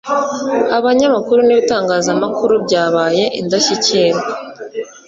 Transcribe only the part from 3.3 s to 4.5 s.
indashyikirwa